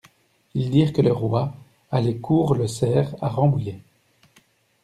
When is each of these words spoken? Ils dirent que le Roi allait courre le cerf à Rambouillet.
Ils 0.55 0.71
dirent 0.71 0.93
que 0.93 1.03
le 1.03 1.11
Roi 1.11 1.53
allait 1.91 2.17
courre 2.17 2.55
le 2.55 2.65
cerf 2.65 3.13
à 3.21 3.29
Rambouillet. 3.29 3.83